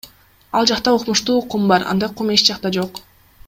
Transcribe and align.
Ал 0.59 0.67
жакта 0.71 0.93
укмуштуу 0.99 1.37
кум 1.55 1.69
бар, 1.73 1.87
андай 1.93 2.13
кум 2.23 2.33
эч 2.39 2.45
жакта 2.51 2.73
жок! 2.79 3.03